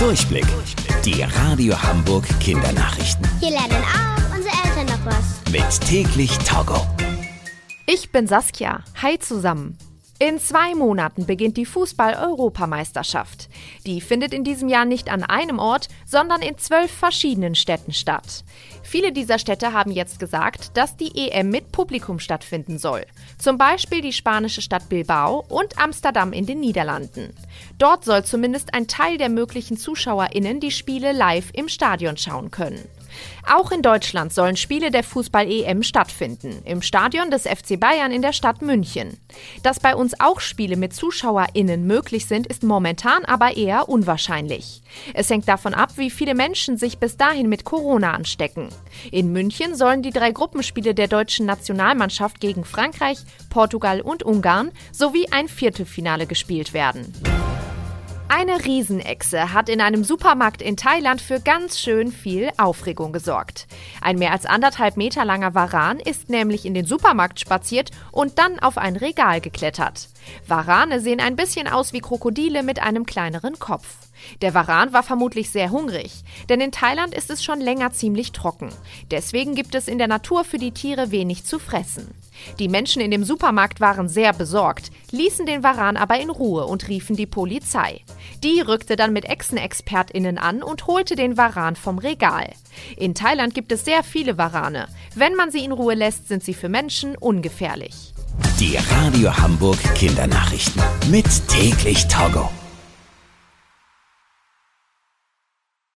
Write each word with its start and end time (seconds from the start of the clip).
Durchblick. 0.00 0.46
Die 1.04 1.22
Radio 1.22 1.74
Hamburg 1.82 2.24
Kindernachrichten. 2.40 3.28
Hier 3.38 3.50
lernen 3.50 3.84
auch 3.84 4.34
unsere 4.34 4.54
Eltern 4.64 4.86
noch 4.86 5.04
was. 5.04 5.52
Mit 5.52 5.80
täglich 5.86 6.38
Togo. 6.38 6.86
Ich 7.84 8.10
bin 8.10 8.26
Saskia. 8.26 8.82
Hi 9.02 9.18
zusammen. 9.18 9.76
In 10.22 10.38
zwei 10.38 10.74
Monaten 10.74 11.24
beginnt 11.24 11.56
die 11.56 11.64
Fußball-Europameisterschaft. 11.64 13.48
Die 13.86 14.02
findet 14.02 14.34
in 14.34 14.44
diesem 14.44 14.68
Jahr 14.68 14.84
nicht 14.84 15.08
an 15.08 15.24
einem 15.24 15.58
Ort, 15.58 15.88
sondern 16.04 16.42
in 16.42 16.58
zwölf 16.58 16.90
verschiedenen 16.90 17.54
Städten 17.54 17.94
statt. 17.94 18.44
Viele 18.82 19.12
dieser 19.12 19.38
Städte 19.38 19.72
haben 19.72 19.90
jetzt 19.90 20.18
gesagt, 20.18 20.76
dass 20.76 20.98
die 20.98 21.16
EM 21.16 21.48
mit 21.48 21.72
Publikum 21.72 22.18
stattfinden 22.18 22.78
soll. 22.78 23.06
Zum 23.38 23.56
Beispiel 23.56 24.02
die 24.02 24.12
spanische 24.12 24.60
Stadt 24.60 24.90
Bilbao 24.90 25.42
und 25.48 25.78
Amsterdam 25.78 26.34
in 26.34 26.44
den 26.44 26.60
Niederlanden. 26.60 27.32
Dort 27.78 28.04
soll 28.04 28.22
zumindest 28.22 28.74
ein 28.74 28.88
Teil 28.88 29.16
der 29.16 29.30
möglichen 29.30 29.78
ZuschauerInnen 29.78 30.60
die 30.60 30.70
Spiele 30.70 31.12
live 31.12 31.48
im 31.54 31.70
Stadion 31.70 32.18
schauen 32.18 32.50
können. 32.50 32.86
Auch 33.48 33.72
in 33.72 33.82
Deutschland 33.82 34.32
sollen 34.32 34.56
Spiele 34.56 34.90
der 34.90 35.02
Fußball-EM 35.02 35.82
stattfinden, 35.82 36.62
im 36.64 36.82
Stadion 36.82 37.30
des 37.30 37.42
FC 37.42 37.78
Bayern 37.78 38.12
in 38.12 38.22
der 38.22 38.32
Stadt 38.32 38.62
München. 38.62 39.18
Dass 39.62 39.80
bei 39.80 39.94
uns 39.94 40.18
auch 40.20 40.40
Spiele 40.40 40.76
mit 40.76 40.94
ZuschauerInnen 40.94 41.86
möglich 41.86 42.26
sind, 42.26 42.46
ist 42.46 42.62
momentan 42.62 43.24
aber 43.24 43.56
eher 43.56 43.88
unwahrscheinlich. 43.88 44.82
Es 45.14 45.30
hängt 45.30 45.48
davon 45.48 45.74
ab, 45.74 45.92
wie 45.96 46.10
viele 46.10 46.34
Menschen 46.34 46.76
sich 46.76 46.98
bis 46.98 47.16
dahin 47.16 47.48
mit 47.48 47.64
Corona 47.64 48.12
anstecken. 48.12 48.68
In 49.10 49.32
München 49.32 49.74
sollen 49.74 50.02
die 50.02 50.10
drei 50.10 50.32
Gruppenspiele 50.32 50.94
der 50.94 51.08
deutschen 51.08 51.46
Nationalmannschaft 51.46 52.40
gegen 52.40 52.64
Frankreich, 52.64 53.18
Portugal 53.48 54.00
und 54.00 54.22
Ungarn 54.22 54.70
sowie 54.92 55.26
ein 55.30 55.48
Viertelfinale 55.48 56.26
gespielt 56.26 56.72
werden. 56.72 57.12
Eine 58.32 58.64
Riesenechse 58.64 59.52
hat 59.52 59.68
in 59.68 59.80
einem 59.80 60.04
Supermarkt 60.04 60.62
in 60.62 60.76
Thailand 60.76 61.20
für 61.20 61.40
ganz 61.40 61.80
schön 61.80 62.12
viel 62.12 62.50
Aufregung 62.58 63.12
gesorgt. 63.12 63.66
Ein 64.00 64.20
mehr 64.20 64.30
als 64.30 64.46
anderthalb 64.46 64.96
Meter 64.96 65.24
langer 65.24 65.56
Varan 65.56 65.98
ist 65.98 66.30
nämlich 66.30 66.64
in 66.64 66.72
den 66.72 66.86
Supermarkt 66.86 67.40
spaziert 67.40 67.90
und 68.12 68.38
dann 68.38 68.60
auf 68.60 68.78
ein 68.78 68.94
Regal 68.94 69.40
geklettert. 69.40 70.10
Varane 70.46 71.00
sehen 71.00 71.18
ein 71.18 71.34
bisschen 71.34 71.66
aus 71.66 71.92
wie 71.92 72.00
Krokodile 72.00 72.62
mit 72.62 72.80
einem 72.80 73.04
kleineren 73.04 73.58
Kopf. 73.58 73.96
Der 74.42 74.54
Varan 74.54 74.92
war 74.92 75.02
vermutlich 75.02 75.50
sehr 75.50 75.70
hungrig, 75.70 76.22
denn 76.48 76.60
in 76.60 76.72
Thailand 76.72 77.14
ist 77.14 77.30
es 77.30 77.42
schon 77.42 77.60
länger 77.60 77.92
ziemlich 77.92 78.32
trocken. 78.32 78.68
Deswegen 79.10 79.54
gibt 79.54 79.74
es 79.74 79.88
in 79.88 79.98
der 79.98 80.08
Natur 80.08 80.44
für 80.44 80.58
die 80.58 80.72
Tiere 80.72 81.10
wenig 81.10 81.44
zu 81.44 81.58
fressen. 81.58 82.14
Die 82.58 82.68
Menschen 82.68 83.02
in 83.02 83.10
dem 83.10 83.24
Supermarkt 83.24 83.80
waren 83.80 84.08
sehr 84.08 84.32
besorgt, 84.32 84.90
ließen 85.10 85.46
den 85.46 85.62
Varan 85.62 85.96
aber 85.96 86.20
in 86.20 86.30
Ruhe 86.30 86.66
und 86.66 86.88
riefen 86.88 87.16
die 87.16 87.26
Polizei. 87.26 88.00
Die 88.42 88.60
rückte 88.60 88.96
dann 88.96 89.12
mit 89.12 89.24
Echsenexpertinnen 89.24 90.38
an 90.38 90.62
und 90.62 90.86
holte 90.86 91.16
den 91.16 91.36
Varan 91.36 91.76
vom 91.76 91.98
Regal. 91.98 92.50
In 92.96 93.14
Thailand 93.14 93.54
gibt 93.54 93.72
es 93.72 93.84
sehr 93.84 94.02
viele 94.02 94.38
Varane. 94.38 94.88
Wenn 95.14 95.34
man 95.34 95.50
sie 95.50 95.64
in 95.64 95.72
Ruhe 95.72 95.94
lässt, 95.94 96.28
sind 96.28 96.42
sie 96.44 96.54
für 96.54 96.68
Menschen 96.68 97.16
ungefährlich. 97.16 98.14
Die 98.58 98.76
Radio 98.76 99.36
Hamburg 99.36 99.78
Kindernachrichten 99.94 100.82
mit 101.10 101.26
täglich 101.48 102.06
Togo. 102.08 102.50